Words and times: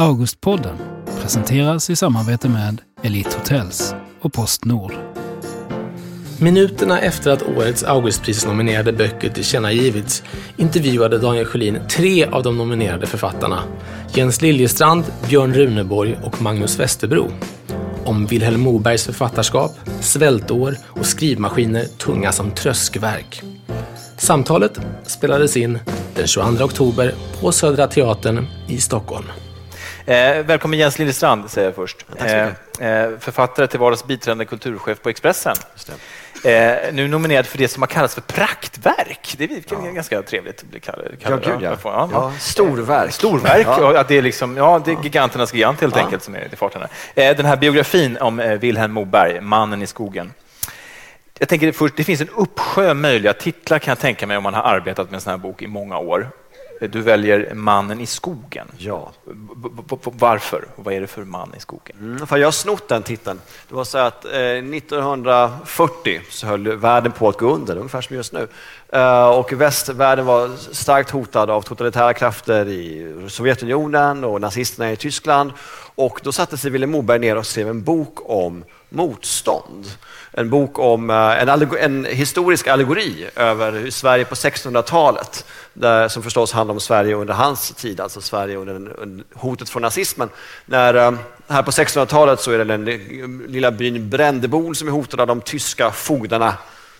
Augustpodden 0.00 0.76
presenteras 1.20 1.90
i 1.90 1.96
samarbete 1.96 2.48
med 2.48 2.80
Elite 3.02 3.36
Hotels 3.38 3.94
och 4.20 4.32
Postnord. 4.32 4.92
Minuterna 6.38 7.00
efter 7.00 7.30
att 7.30 7.42
årets 7.42 7.82
Augustprisnominerade 7.82 8.92
böcker 8.92 9.30
tillkännagivits 9.30 10.22
intervjuade 10.56 11.18
Daniel 11.18 11.46
Sjölin 11.46 11.78
tre 11.90 12.24
av 12.24 12.42
de 12.42 12.58
nominerade 12.58 13.06
författarna, 13.06 13.62
Jens 14.14 14.42
Liljestrand, 14.42 15.04
Björn 15.28 15.54
Runeborg 15.54 16.18
och 16.22 16.42
Magnus 16.42 16.78
Westerbro, 16.78 17.30
om 18.04 18.26
Vilhelm 18.26 18.60
Mobergs 18.60 19.04
författarskap, 19.04 19.72
svältår 20.00 20.76
och 20.84 21.06
skrivmaskiner 21.06 21.84
tunga 21.84 22.32
som 22.32 22.50
tröskverk. 22.50 23.42
Samtalet 24.16 24.80
spelades 25.06 25.56
in 25.56 25.78
den 26.14 26.26
22 26.26 26.64
oktober 26.64 27.14
på 27.40 27.52
Södra 27.52 27.86
Teatern 27.86 28.46
i 28.68 28.78
Stockholm. 28.78 29.26
Eh, 30.10 30.42
välkommen 30.44 30.78
Jens 30.78 30.98
Liljestrand, 30.98 31.50
säger 31.50 31.68
jag 31.68 31.74
först. 31.74 32.06
Eh, 32.16 32.42
eh, 32.88 33.10
författare 33.18 33.66
till 33.66 33.78
vardags 33.78 34.04
biträdande 34.04 34.44
kulturchef 34.44 35.02
på 35.02 35.08
Expressen. 35.08 35.56
Eh, 36.44 36.74
nu 36.92 37.08
nominerad 37.08 37.46
för 37.46 37.58
det 37.58 37.68
som 37.68 37.82
har 37.82 37.86
kallats 37.86 38.14
för 38.14 38.20
praktverk. 38.20 39.34
Det 39.38 39.44
är 39.44 39.62
ja. 39.70 39.78
ganska 39.78 40.22
trevligt 40.22 40.60
att 40.60 40.70
bli 40.70 40.80
kallad. 40.80 41.06
Ja, 41.18 41.36
gud, 41.36 41.62
ja. 41.62 41.76
ja, 41.84 42.08
ja. 42.12 42.32
Storverk. 42.38 43.12
Storverk, 43.12 43.66
ja. 43.66 44.04
det 44.08 44.18
är 44.18 44.22
liksom, 44.22 44.56
ja, 44.56 44.82
det 44.84 44.92
är 44.92 45.02
giganternas 45.02 45.54
gigant 45.54 45.80
helt 45.80 45.96
enkelt 45.96 46.22
som 46.22 46.34
är 46.34 46.48
i 46.52 46.56
farten. 46.56 46.82
Eh, 47.14 47.36
den 47.36 47.46
här 47.46 47.56
biografin 47.56 48.18
om 48.20 48.40
eh, 48.40 48.52
Vilhelm 48.52 48.92
Moberg, 48.92 49.40
Mannen 49.40 49.82
i 49.82 49.86
skogen. 49.86 50.32
Jag 51.38 51.48
tänker 51.48 51.72
först, 51.72 51.96
det 51.96 52.04
finns 52.04 52.20
en 52.20 52.28
uppsjö 52.28 52.94
möjliga 52.94 53.32
titlar 53.32 53.78
kan 53.78 53.92
jag 53.92 53.98
tänka 53.98 54.26
mig 54.26 54.36
om 54.36 54.42
man 54.42 54.54
har 54.54 54.62
arbetat 54.62 55.10
med 55.10 55.14
en 55.14 55.20
sån 55.20 55.30
här 55.30 55.38
bok 55.38 55.62
i 55.62 55.66
många 55.66 55.98
år. 55.98 56.30
Du 56.88 57.00
väljer 57.00 57.54
Mannen 57.54 58.00
i 58.00 58.06
skogen. 58.06 58.66
Ja. 58.78 59.12
Varför? 60.04 60.64
Vad 60.76 60.94
är 60.94 61.00
det 61.00 61.06
för 61.06 61.24
man 61.24 61.54
i 61.56 61.60
skogen? 61.60 61.96
Mm, 62.00 62.26
för 62.26 62.36
jag 62.36 62.46
har 62.46 62.52
snott 62.52 62.88
den 62.88 63.02
titeln. 63.02 63.40
Det 63.68 63.74
var 63.74 63.84
så 63.84 63.98
att 63.98 64.24
eh, 64.24 64.30
1940 64.32 66.20
så 66.30 66.46
höll 66.46 66.76
världen 66.76 67.12
på 67.12 67.28
att 67.28 67.38
gå 67.38 67.50
under, 67.54 67.76
ungefär 67.76 68.00
som 68.00 68.16
just 68.16 68.32
nu. 68.32 68.48
Eh, 68.88 69.28
och 69.28 69.52
västvärlden 69.52 70.26
var 70.26 70.50
starkt 70.56 71.10
hotad 71.10 71.50
av 71.50 71.62
totalitära 71.62 72.14
krafter 72.14 72.68
i 72.68 73.14
Sovjetunionen 73.28 74.24
och 74.24 74.40
nazisterna 74.40 74.92
i 74.92 74.96
Tyskland. 74.96 75.52
Och 75.94 76.20
då 76.22 76.32
satte 76.32 76.56
sig 76.56 76.70
Vilhelm 76.70 76.92
Moberg 76.92 77.18
ner 77.18 77.36
och 77.36 77.46
skrev 77.46 77.68
en 77.68 77.82
bok 77.82 78.18
om 78.30 78.64
motstånd. 78.90 79.86
En 80.32 80.50
bok 80.50 80.78
om 80.78 81.10
eh, 81.10 81.42
en, 81.42 81.48
en 81.80 82.04
historisk 82.04 82.66
allegori 82.66 83.28
över 83.36 83.90
Sverige 83.90 84.24
på 84.24 84.34
1600-talet, 84.34 85.44
som 86.08 86.22
förstås 86.22 86.52
handlar 86.52 86.74
om 86.74 86.80
Sverige 86.80 87.14
under 87.14 87.34
hans 87.34 87.70
tid, 87.70 88.00
alltså 88.00 88.20
Sverige 88.20 88.56
under, 88.56 89.00
under 89.00 89.24
hotet 89.34 89.68
från 89.68 89.82
nazismen. 89.82 90.28
När, 90.66 90.94
eh, 90.94 91.12
här 91.48 91.62
på 91.62 91.70
1600-talet 91.70 92.40
så 92.40 92.52
är 92.52 92.58
det 92.58 92.64
den 92.64 92.84
lilla 93.46 93.70
byn 93.70 94.10
Brändebol 94.10 94.76
som 94.76 94.88
är 94.88 94.92
hotad 94.92 95.20
av 95.20 95.26
de 95.26 95.40
tyska 95.40 95.90
fogdarna 95.90 96.54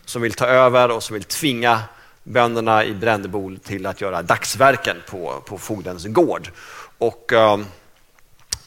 som 0.05 0.23
vill 0.23 0.35
ta 0.35 0.47
över 0.47 0.91
och 0.91 1.03
som 1.03 1.15
vill 1.15 1.25
tvinga 1.25 1.81
bönderna 2.23 2.85
i 2.85 2.95
Brändebol 2.95 3.59
till 3.59 3.87
att 3.87 4.01
göra 4.01 4.23
dagsverken 4.23 4.97
på, 5.11 5.43
på 5.47 5.59
fogdens 5.59 6.07
gård. 6.07 6.51
Och 6.99 7.33
eh, 7.33 7.59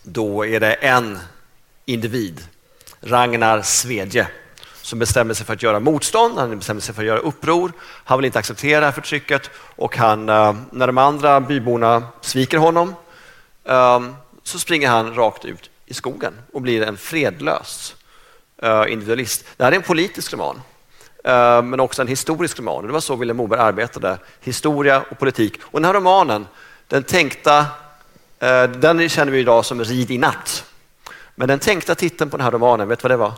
då 0.04 0.46
är 0.46 0.60
det 0.60 0.74
en 0.74 1.20
individ 1.86 2.42
Ragnar 3.06 3.62
Svedje 3.62 4.28
som 4.82 5.00
bestämmer 5.00 5.34
sig 5.34 5.46
för 5.46 5.54
att 5.54 5.64
göra 5.64 5.80
motstånd, 5.80 6.40
han 6.40 6.58
bestämmer 6.58 6.82
sig 6.82 6.96
för 6.96 7.02
att 7.02 7.08
göra 7.08 7.20
uppror. 7.20 7.72
Han 7.82 8.18
vill 8.18 8.26
inte 8.26 8.40
acceptera 8.40 8.80
det 8.80 8.86
här 8.86 8.94
förtrycket 8.94 9.50
och 9.56 9.98
han, 9.98 10.30
eh, 10.30 10.56
när 10.72 10.88
de 10.88 10.98
andra 10.98 11.42
byborna 11.42 12.04
sviker 12.22 12.58
honom 12.58 12.96
ehm, 13.66 14.16
så 14.44 14.59
springer 14.59 14.90
han 14.90 15.16
rakt 15.16 15.46
ut 15.46 15.70
i 15.86 15.94
skogen 15.94 16.34
och 16.54 16.62
blir 16.62 16.81
en 16.81 16.98
fredlös 16.98 17.96
eh, 18.62 18.84
individualist. 18.88 19.46
Det 19.58 19.64
här 19.64 19.72
är 19.72 19.76
en 19.76 19.81
politisk 19.81 20.34
roman 20.34 20.62
eh, 21.24 21.62
men 21.62 21.80
också 21.80 22.02
en 22.02 22.08
historisk 22.08 22.59
roman. 22.59 22.88
Det 22.88 22.94
var 22.94 23.00
så 23.00 23.16
Vilhelm 23.16 23.38
Moberg 23.38 23.59
arbetade, 23.59 24.18
historia 24.41 25.03
och 25.09 25.20
politik. 25.20 25.53
Och 25.64 25.80
den 25.80 25.85
här 25.85 25.94
romanen, 25.94 26.47
den 26.88 27.03
tänkta, 27.03 27.66
den 28.75 29.09
känner 29.09 29.31
vi 29.31 29.40
idag 29.40 29.66
som 29.66 29.84
Rid 29.84 30.12
i 30.12 30.18
natt. 30.18 30.72
Men 31.36 31.48
den 31.48 31.60
tänkta 31.60 31.96
titeln 31.96 32.30
på 32.30 32.38
den 32.38 32.44
här 32.44 32.52
romanen, 32.52 32.88
vet 32.88 33.00
du 33.00 33.04
vad 33.04 33.12
det 33.12 33.18
var? 33.18 33.34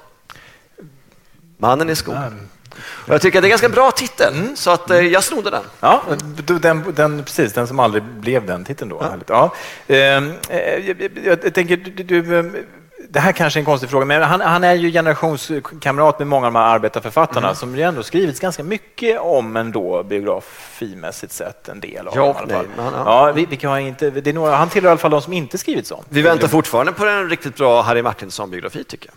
Mannen 1.58 1.90
i 1.90 1.96
skogen. 1.96 2.50
Och 2.78 3.14
jag 3.14 3.22
tycker 3.22 3.38
att 3.38 3.42
det 3.42 3.46
är 3.46 3.50
en 3.50 3.60
ganska 3.60 3.70
bra 3.70 3.92
titel, 3.92 4.34
mm. 4.34 4.56
så 4.56 4.72
att, 4.72 4.90
eh, 4.90 5.00
jag 5.00 5.24
snodde 5.24 5.50
den. 5.50 5.64
Ja, 5.80 6.04
den, 6.62 6.94
den, 6.96 7.24
precis, 7.24 7.54
den 7.54 7.68
som 7.68 7.80
aldrig 7.80 8.04
blev 8.04 8.46
den 8.46 8.66
titeln 8.66 8.90
då. 8.90 8.98
Ja. 9.02 9.18
Ja. 9.88 9.96
Ehm, 9.96 10.34
eh, 10.50 10.90
jag, 10.90 11.12
jag, 11.24 11.54
tänker, 11.54 11.78
du, 11.78 12.04
du, 12.04 12.66
det 13.16 13.22
här 13.22 13.32
kanske 13.32 13.60
är 13.60 13.62
en 13.62 13.66
konstig 13.66 13.90
fråga, 13.90 14.06
men 14.06 14.22
han, 14.22 14.42
han 14.42 14.64
är 14.64 14.74
ju 14.74 14.92
generationskamrat 14.92 16.20
med 16.20 16.28
många 16.28 16.48
av 16.48 16.54
de 16.54 16.60
här 16.60 16.76
arbetarförfattarna 16.76 17.48
mm. 17.48 17.56
som 17.56 17.76
ju 17.76 17.82
ändå 17.82 18.04
skrivits 18.04 18.40
ganska 18.40 18.64
mycket 18.64 19.20
om 19.20 19.56
ändå 19.56 20.04
biografimässigt 20.04 21.34
sett, 21.34 21.70
en 21.70 21.80
del 21.80 22.08
av 22.08 22.14
ja, 22.16 22.26
dem. 22.26 22.36
Nej, 22.48 22.66
men, 22.78 22.94
ja. 22.94 23.32
vi, 23.32 23.46
vi 23.46 23.68
har 23.68 23.80
inte, 23.80 24.10
det 24.10 24.30
är 24.30 24.34
några, 24.34 24.56
han 24.56 24.70
tillhör 24.70 24.90
i 24.90 24.92
alla 24.92 24.98
fall 24.98 25.12
de 25.12 25.22
som 25.22 25.34
inte 25.34 25.58
skrivits 25.58 25.92
om. 25.92 26.04
Vi 26.10 26.22
väntar 26.22 26.48
fortfarande 26.48 26.92
på 26.92 27.06
en 27.06 27.30
riktigt 27.30 27.56
bra 27.56 27.82
Harry 27.82 28.02
Martinsson-biografi 28.02 28.84
tycker 28.84 29.10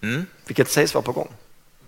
jag. 0.00 0.10
Mm. 0.10 0.26
Vilket 0.46 0.68
sägs 0.68 0.94
vara 0.94 1.02
på 1.02 1.12
gång. 1.12 1.28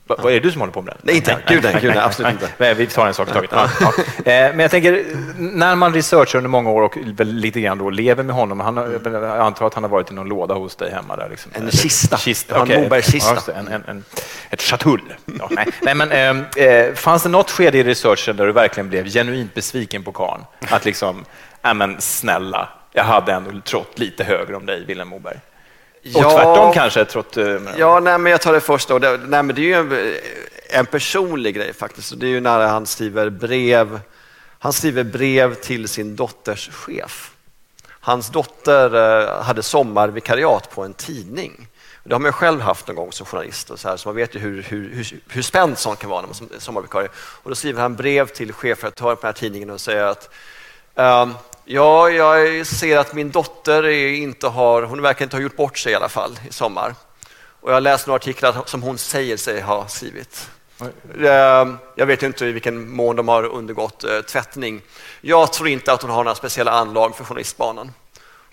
Vad 0.09 0.27
är 0.27 0.31
det 0.31 0.41
du 0.41 0.51
som 0.51 0.61
håller 0.61 0.73
på 0.73 0.83
med 0.83 0.95
det? 0.95 1.01
Nej, 1.03 1.17
inte. 1.17 1.39
Gud, 1.49 1.63
nej, 1.63 1.79
gud, 1.81 1.95
nej, 1.95 2.05
absolut 2.05 2.33
inte. 2.33 2.49
Nej, 2.59 2.75
vi 2.75 2.87
tar 2.87 3.07
en 3.07 3.15
sak 3.15 3.29
i 3.29 3.33
taget. 3.33 3.51
Ja, 3.53 3.69
ja. 3.81 3.93
Eh, 4.19 4.51
men 4.51 4.59
jag 4.59 4.71
tänker, 4.71 5.05
när 5.39 5.77
man 5.77 5.95
researchar 5.95 6.39
under 6.39 6.49
många 6.49 6.71
år 6.71 6.83
och 6.83 6.97
lite 7.19 7.61
grann 7.61 7.79
då 7.79 7.91
lever 7.91 8.23
med 8.23 8.37
honom, 8.37 8.61
han, 8.61 8.77
jag 9.05 9.39
antar 9.39 9.67
att 9.67 9.75
han 9.75 9.83
har 9.83 9.91
varit 9.91 10.11
i 10.11 10.15
någon 10.15 10.29
låda 10.29 10.55
hos 10.55 10.77
dig 10.77 10.93
hemma 10.93 11.17
där? 11.17 11.29
Liksom. 11.29 11.53
En 11.55 11.71
kista. 11.71 12.17
kista. 12.17 12.63
Okay. 12.63 12.83
Mobergs 12.83 13.13
kista. 13.13 13.37
Ja, 13.47 13.53
en, 13.53 13.69
en, 13.69 13.85
en, 13.87 14.05
ett 14.51 14.63
chatull. 14.63 15.15
Ja, 15.39 15.49
nej. 15.51 15.67
nej. 15.83 15.95
men, 15.95 16.13
eh, 16.13 16.65
eh, 16.65 16.95
fanns 16.95 17.23
det 17.23 17.29
något 17.29 17.51
skede 17.51 17.79
i 17.79 17.83
researchen 17.83 18.37
där 18.37 18.47
du 18.47 18.53
verkligen 18.53 18.89
blev 18.89 19.07
genuint 19.09 19.55
besviken 19.55 20.03
på 20.05 20.13
karn? 20.13 20.45
Att 20.71 20.85
liksom, 20.85 21.25
ja 21.63 21.75
men 21.75 22.01
snälla, 22.01 22.69
jag 22.93 23.05
hade 23.05 23.33
ändå 23.33 23.61
trott 23.61 23.99
lite 23.99 24.25
högre 24.25 24.57
om 24.57 24.67
dig, 24.67 24.85
Vilhelm 24.85 25.09
Moberg. 25.09 25.39
Och 26.03 26.11
ja, 26.23 26.31
tvärtom 26.31 26.73
kanske? 26.73 27.05
Trott, 27.05 27.37
eh, 27.37 27.59
ja, 27.77 28.01
nej, 28.01 28.19
men 28.19 28.33
jag 28.33 28.41
tar 28.41 28.53
det 28.53 28.61
först. 28.61 28.89
Då. 28.89 28.99
Det, 28.99 29.11
nej, 29.17 29.43
men 29.43 29.57
det 29.57 29.61
är 29.61 29.65
ju 29.65 29.75
en, 29.75 30.15
en 30.71 30.87
personlig 30.87 31.55
grej 31.55 31.73
faktiskt. 31.73 32.21
Det 32.21 32.27
är 32.27 32.31
ju 32.31 32.41
när 32.41 32.67
han 32.67 32.87
skriver 32.87 33.31
brev. 33.31 34.01
Han 34.59 34.73
skriver 34.73 35.05
brev 35.05 35.55
till 35.55 35.89
sin 35.89 36.17
dotters 36.17 36.71
chef. 36.71 37.31
Hans 37.89 38.31
dotter 38.31 38.95
eh, 38.95 39.43
hade 39.43 39.63
sommarvikariat 39.63 40.71
på 40.71 40.83
en 40.83 40.95
tidning. 40.95 41.69
Det 42.05 42.15
har 42.15 42.21
man 42.21 42.33
själv 42.33 42.61
haft 42.61 42.87
någon 42.87 42.97
gång 42.97 43.13
som 43.13 43.27
journalist. 43.27 43.71
Och 43.71 43.79
så, 43.79 43.89
här, 43.89 43.97
så 43.97 44.09
man 44.09 44.17
vet 44.17 44.35
ju 44.35 44.39
hur, 44.39 44.63
hur, 44.63 44.95
hur, 44.95 45.21
hur 45.29 45.43
spänd 45.43 45.79
sånt 45.79 45.99
kan 45.99 46.11
vara 46.11 46.21
när 46.21 46.29
man 46.29 46.49
är 46.57 46.61
sommarvikarie. 46.61 47.09
Och 47.17 47.51
då 47.51 47.55
skriver 47.55 47.83
han 47.83 47.97
brev 47.97 48.27
till 48.27 48.53
chefredaktören 48.53 49.17
på 49.17 49.23
den 49.23 49.29
här 49.29 49.41
tidningen 49.41 49.71
och 49.71 49.81
säger 49.81 50.05
att 50.05 50.31
um, 50.95 51.35
Ja, 51.71 52.11
jag 52.11 52.67
ser 52.67 52.99
att 52.99 53.15
min 53.15 53.31
dotter 53.31 53.89
inte 53.89 54.49
har, 54.49 54.83
hon 54.83 55.03
verkar 55.03 55.25
inte 55.25 55.37
ha 55.37 55.43
gjort 55.43 55.57
bort 55.57 55.79
sig 55.79 55.93
i 55.93 55.95
alla 55.95 56.09
fall 56.09 56.39
i 56.49 56.53
sommar. 56.53 56.95
Och 57.61 57.71
jag 57.71 57.75
har 57.75 57.81
läst 57.81 58.07
några 58.07 58.17
artiklar 58.17 58.63
som 58.67 58.83
hon 58.83 58.99
säger 58.99 59.37
sig 59.37 59.61
ha 59.61 59.89
skrivit. 59.89 60.51
Ehm, 61.25 61.79
jag 61.95 62.07
vet 62.07 62.23
inte 62.23 62.47
i 62.47 62.53
vilken 62.53 62.91
mån 62.91 63.17
de 63.17 63.29
har 63.29 63.45
undergått 63.45 64.05
eh, 64.05 64.21
tvättning. 64.21 64.81
Jag 65.21 65.53
tror 65.53 65.69
inte 65.69 65.93
att 65.93 66.03
hon 66.03 66.11
har 66.11 66.25
några 66.25 66.35
speciella 66.35 66.71
anlag 66.71 67.17
för 67.17 67.25
journalistbanan. 67.25 67.93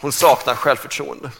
Hon 0.01 0.11
saknar 0.11 0.55
självförtroende. 0.55 1.31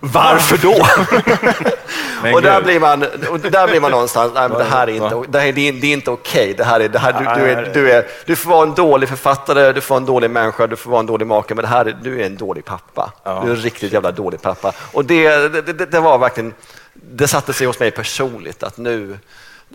Varför 0.00 0.56
då? 0.56 0.72
och, 2.34 2.42
där 2.42 2.62
blir 2.62 2.80
man, 2.80 3.00
där 3.00 3.68
blir 3.68 3.80
man 3.80 3.90
någonstans, 3.90 4.32
nej, 4.34 4.48
men 4.48 4.58
det 4.58 4.64
här 4.64 4.86
är 4.86 4.92
inte, 4.92 5.22
det 5.28 5.40
här, 5.40 5.52
det 5.52 5.68
är, 5.68 5.72
det 5.72 5.86
är 5.86 5.92
inte 5.92 6.10
okej. 6.10 6.54
Det 6.54 6.64
här 6.64 6.80
är, 6.80 6.88
det 6.88 6.98
här, 6.98 7.12
du, 7.12 7.40
du, 7.40 7.50
är, 7.50 7.70
du, 7.74 7.92
är, 7.92 8.06
du 8.26 8.36
får 8.36 8.50
vara 8.50 8.62
en 8.62 8.74
dålig 8.74 9.08
författare, 9.08 9.72
du 9.72 9.80
får 9.80 9.94
vara 9.94 10.00
en 10.00 10.06
dålig 10.06 10.30
människa, 10.30 10.66
du 10.66 10.76
får 10.76 10.90
vara 10.90 11.00
en 11.00 11.06
dålig 11.06 11.26
make, 11.26 11.54
men 11.54 11.62
det 11.62 11.68
här, 11.68 11.96
du 12.02 12.20
är 12.20 12.26
en 12.26 12.36
dålig 12.36 12.64
pappa. 12.64 13.12
Du 13.24 13.30
är 13.30 13.40
en 13.40 13.56
riktigt 13.56 13.92
jävla 13.92 14.12
dålig 14.12 14.42
pappa. 14.42 14.72
Och 14.92 15.04
det, 15.04 15.48
det, 15.48 15.86
det 15.86 16.00
var 16.00 16.18
verkligen, 16.18 16.54
det 16.94 17.28
satte 17.28 17.52
sig 17.52 17.66
hos 17.66 17.80
mig 17.80 17.90
personligt 17.90 18.62
att 18.62 18.78
nu, 18.78 19.18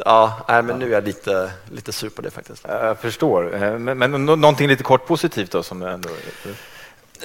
Ja, 0.05 0.45
nej, 0.47 0.63
men 0.63 0.79
nu 0.79 0.85
är 0.85 0.91
jag 0.91 1.03
lite, 1.03 1.51
lite 1.71 1.91
sur 1.91 2.09
på 2.09 2.21
det 2.21 2.31
faktiskt. 2.31 2.65
Jag 2.67 3.00
förstår. 3.00 3.63
Eh, 3.63 3.79
men, 3.79 3.97
men 3.97 4.25
någonting 4.25 4.67
lite 4.67 4.83
kort 4.83 5.07
positivt 5.07 5.51
då? 5.51 5.63
Som 5.63 5.81
ändå... 5.81 6.09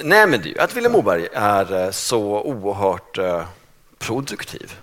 Nej, 0.03 0.27
men 0.27 0.41
det 0.41 0.57
är 0.57 0.63
att 0.63 0.75
Vilhelm 0.75 0.93
Moberg 0.93 1.27
är 1.33 1.85
eh, 1.85 1.91
så 1.91 2.21
oerhört 2.41 3.17
eh, 3.17 3.43
produktiv. 3.99 4.75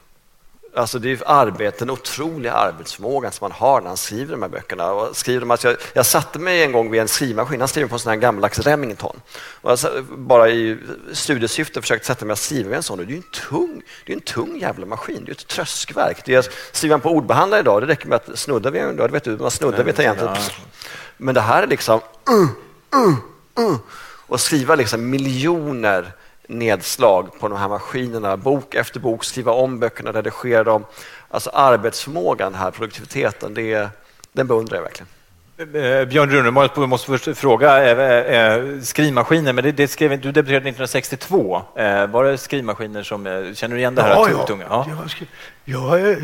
Alltså 0.77 0.99
det 0.99 1.11
är 1.11 1.19
arbete, 1.27 1.79
den 1.79 1.91
otroliga 1.91 2.53
arbetsförmågan 2.53 3.33
som 3.33 3.45
man 3.45 3.53
har 3.53 3.81
när 3.81 3.89
han 3.89 3.97
skriver 3.97 4.33
de 4.33 4.43
här 4.43 4.49
böckerna. 4.49 4.93
Och 4.93 5.17
skriver 5.17 5.41
dem, 5.41 5.51
alltså 5.51 5.69
jag, 5.69 5.77
jag 5.93 6.07
satte 6.07 6.39
mig 6.39 6.63
en 6.63 6.73
gång 6.73 6.91
vid 6.91 7.01
en 7.01 7.09
skrivmaskin, 7.09 7.61
han 7.61 7.69
skriver 7.69 7.89
på 7.89 7.95
en 7.95 7.99
sån 7.99 8.11
här 8.11 8.17
gammaldags 8.17 8.59
Remington. 8.59 9.21
Och 9.61 9.71
jag 9.71 10.05
bara 10.05 10.49
i 10.49 10.79
studiesyfte 11.13 11.81
försökte 11.81 12.07
sätta 12.07 12.25
mig 12.25 12.33
och 12.33 12.39
skriva 12.39 12.77
en 12.77 12.83
sån. 12.83 12.99
Det 12.99 13.05
är 13.05 13.07
ju 13.07 13.17
en 13.17 13.23
tung, 13.23 13.83
det 14.07 14.13
är 14.13 14.17
en 14.17 14.23
tung 14.23 14.59
jävla 14.61 14.87
maskin, 14.87 15.25
det 15.25 15.31
är 15.31 15.35
ett 15.35 15.47
tröskverk. 15.47 16.23
Det 16.25 16.35
är, 16.35 16.47
skriver 16.73 16.95
man 16.95 17.01
på 17.01 17.11
ordbehandlare 17.11 17.61
idag, 17.61 17.83
det 17.83 17.87
räcker 17.87 18.09
med 18.09 18.17
att 18.17 18.39
snudda 18.39 18.71
vid 18.71 18.83
en, 18.83 18.97
då, 18.97 19.09
vet 19.09 19.25
du, 19.25 19.37
man 19.37 19.51
snuddar 19.51 19.85
vid 19.85 19.97
tangenten. 19.97 20.29
Men 21.17 21.35
det 21.35 21.41
här 21.41 21.63
är 21.63 21.67
liksom 21.67 22.01
uh, 22.31 22.51
uh, 23.01 23.15
uh 23.67 23.77
och 24.29 24.41
skriva 24.41 24.75
liksom 24.75 25.11
miljoner 25.11 26.13
nedslag 26.49 27.41
på 27.41 27.49
de 27.49 27.59
här 27.59 27.69
maskinerna, 27.69 28.37
bok 28.37 28.75
efter 28.75 29.01
bok, 29.01 29.25
skriva 29.25 29.53
om 29.53 29.79
böckerna, 29.79 30.13
redigera 30.13 30.65
dem. 30.65 30.85
Alltså 31.29 31.51
arbetsförmågan 31.51 32.55
här, 32.55 32.71
produktiviteten, 32.71 33.55
det, 33.55 33.89
den 34.33 34.47
beundrar 34.47 34.77
jag 34.77 34.83
verkligen. 34.83 35.09
Eh, 35.59 36.05
Björn 36.05 36.31
Runeborg, 36.31 36.69
jag 36.75 36.89
måste 36.89 37.19
först 37.19 37.39
fråga, 37.39 37.91
eh, 37.91 38.35
eh, 38.35 38.81
skrivmaskiner, 38.81 39.53
men 39.53 39.65
det, 39.65 39.73
det 39.73 39.89
skrev, 39.89 40.11
du 40.11 40.33
debuterade 40.33 40.69
1962. 40.69 41.63
Var 42.09 42.25
det 42.25 42.39
skrivmaskiner 42.39 43.03
som, 43.03 43.25
känner 43.55 43.75
du 43.75 43.81
igen 43.81 43.95
det 43.95 44.03
här 44.03 44.11
ja, 44.11 44.47
tunga? 44.47 44.65
Ja, 44.69 44.87
ja. 44.89 45.27
Jag, 45.65 46.17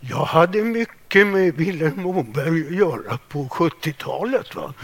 jag 0.00 0.24
hade 0.24 0.62
mycket 0.62 1.26
med 1.26 1.54
Vilhelm 1.54 2.02
Moberg 2.02 2.66
att 2.66 2.74
göra 2.74 3.18
på 3.28 3.44
70-talet. 3.44 4.54
Va? 4.54 4.74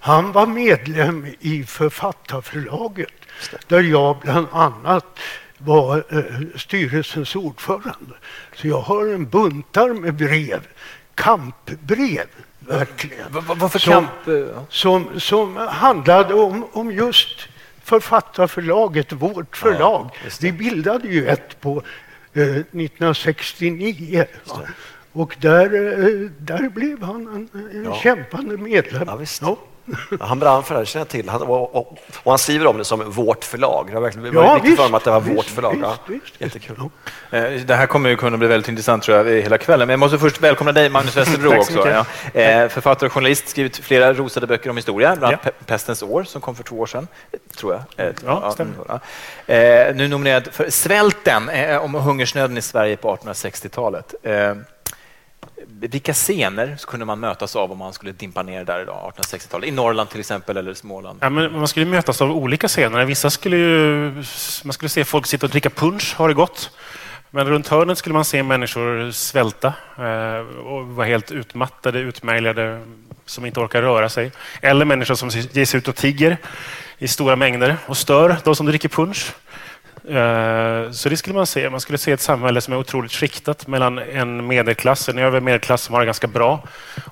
Han 0.00 0.32
var 0.32 0.46
medlem 0.46 1.26
i 1.40 1.64
Författarförlaget 1.64 3.12
där 3.68 3.80
jag 3.80 4.18
bland 4.18 4.46
annat 4.52 5.18
var 5.58 6.04
styrelsens 6.58 7.36
ordförande. 7.36 8.14
Så 8.54 8.68
jag 8.68 8.80
har 8.80 9.06
en 9.06 9.28
buntar 9.28 9.88
med 9.88 10.14
brev, 10.14 10.66
kampbrev 11.14 12.26
verkligen. 12.58 13.26
Varför 13.30 13.78
som, 13.78 14.06
som, 14.68 15.20
som 15.20 15.56
handlade 15.56 16.34
om, 16.34 16.66
om 16.72 16.92
just 16.92 17.48
författarförlaget, 17.84 19.12
vårt 19.12 19.56
förlag. 19.56 20.10
Ja, 20.24 20.30
Vi 20.40 20.52
bildade 20.52 21.08
ju 21.08 21.28
ett 21.28 21.60
på 21.60 21.82
eh, 22.32 22.42
1969. 22.42 24.26
Och 25.12 25.36
där, 25.40 25.64
eh, 25.64 26.30
där 26.38 26.68
blev 26.68 27.02
han 27.02 27.26
en, 27.26 27.48
en 27.72 27.84
ja. 27.84 28.00
kämpande 28.02 28.56
medlem. 28.56 29.02
Ja, 29.06 29.16
han 30.20 30.38
brann 30.38 30.62
för 30.62 30.78
det, 30.78 30.86
känner 30.86 31.00
jag 31.00 31.08
till. 31.08 31.28
Han, 31.28 31.42
och, 31.42 31.76
och, 31.76 31.98
och, 32.22 32.30
han 32.32 32.38
skriver 32.38 32.66
om 32.66 32.78
det 32.78 32.84
som 32.84 33.10
vårt 33.10 33.44
förlag. 33.44 33.86
Det 33.88 33.94
var 33.94 34.00
verkligen 34.00 34.34
ja, 34.34 34.54
viktigt 34.54 34.76
för 34.76 34.82
honom 34.82 34.94
att 34.94 35.04
det 35.04 35.10
var 35.10 35.20
visst, 35.20 35.36
vårt 35.36 35.44
förlag. 35.44 35.70
Visst, 35.72 35.84
ja, 35.84 35.96
visst, 36.06 36.40
Jättekul. 36.40 36.76
Eh, 37.30 37.42
det 37.42 37.74
här 37.74 37.86
kommer 37.86 38.10
ju 38.10 38.16
kunna 38.16 38.36
bli 38.36 38.48
väldigt 38.48 38.68
intressant 38.68 39.02
tror 39.02 39.16
jag, 39.18 39.42
hela 39.42 39.58
kvällen. 39.58 39.86
Men 39.86 39.92
jag 39.92 40.00
måste 40.00 40.18
först 40.18 40.40
välkomna 40.40 40.72
dig, 40.72 40.88
Magnus 40.88 41.16
Westerbro. 41.16 41.58
också. 41.58 41.88
Ja. 41.88 42.40
Eh, 42.40 42.68
författare 42.68 43.06
och 43.06 43.12
journalist, 43.12 43.48
skrivit 43.48 43.76
flera 43.76 44.12
rosade 44.12 44.46
böcker 44.46 44.70
om 44.70 44.76
historia, 44.76 45.16
bland 45.16 45.34
annat 45.34 45.40
ja. 45.44 45.50
Pestens 45.66 46.02
år 46.02 46.22
som 46.24 46.40
kom 46.40 46.54
för 46.54 46.64
två 46.64 46.78
år 46.78 46.86
sedan, 46.86 47.08
tror 47.56 47.72
jag. 47.96 48.06
Eh, 48.06 48.14
ja, 48.26 48.52
stämmer. 48.52 49.92
Nu 49.92 50.08
nominerad 50.08 50.48
för 50.52 50.70
Svälten, 50.70 51.50
om 51.80 51.94
hungersnöden 51.94 52.58
i 52.58 52.62
Sverige 52.62 52.96
på 52.96 53.16
1860-talet 53.16 54.14
vilka 55.68 56.14
scener 56.14 56.76
kunde 56.86 57.06
man 57.06 57.20
mötas 57.20 57.56
av 57.56 57.72
om 57.72 57.78
man 57.78 57.92
skulle 57.92 58.12
dimpa 58.12 58.42
ner 58.42 58.64
där 58.64 58.82
idag, 58.82 59.12
1860-talet? 59.16 59.68
I 59.68 59.70
Norrland 59.72 60.10
till 60.10 60.20
exempel, 60.20 60.56
eller 60.56 60.74
Småland? 60.74 61.18
Ja, 61.22 61.30
men 61.30 61.52
man 61.52 61.68
skulle 61.68 61.86
mötas 61.86 62.22
av 62.22 62.30
olika 62.30 62.68
scener. 62.68 63.04
Vissa 63.04 63.30
skulle 63.30 63.56
ju, 63.56 64.10
man 64.64 64.72
skulle 64.72 64.88
se 64.88 65.04
folk 65.04 65.26
sitta 65.26 65.46
och 65.46 65.50
dricka 65.50 65.70
punch, 65.70 66.14
har 66.16 66.28
det 66.28 66.34
gått. 66.34 66.70
Men 67.30 67.46
runt 67.46 67.68
hörnet 67.68 67.98
skulle 67.98 68.12
man 68.12 68.24
se 68.24 68.42
människor 68.42 69.10
svälta 69.10 69.74
eh, 69.98 70.66
och 70.66 70.86
vara 70.86 71.06
helt 71.06 71.30
utmattade, 71.30 71.98
utmärglade, 71.98 72.82
som 73.26 73.46
inte 73.46 73.60
orkar 73.60 73.82
röra 73.82 74.08
sig. 74.08 74.32
Eller 74.62 74.84
människor 74.84 75.14
som 75.14 75.28
ger 75.28 75.64
sig 75.64 75.78
ut 75.78 75.88
och 75.88 75.96
tigger 75.96 76.36
i 76.98 77.08
stora 77.08 77.36
mängder 77.36 77.76
och 77.86 77.96
stör 77.96 78.36
de 78.44 78.56
som 78.56 78.66
dricker 78.66 78.88
punch. 78.88 79.32
Eh, 80.10 80.90
så 80.90 81.08
det 81.08 81.16
skulle 81.16 81.36
man 81.36 81.46
se. 81.46 81.70
Man 81.70 81.80
skulle 81.80 81.98
se 81.98 82.12
ett 82.12 82.20
samhälle 82.20 82.60
som 82.60 82.74
är 82.74 82.78
otroligt 82.78 83.12
skiktat 83.12 83.66
mellan 83.66 83.98
en 83.98 84.46
medelklass, 84.46 85.08
en 85.08 85.18
övre 85.18 85.40
medelklass 85.40 85.82
som 85.82 85.92
har 85.92 86.00
det 86.00 86.06
ganska 86.06 86.26
bra 86.26 86.62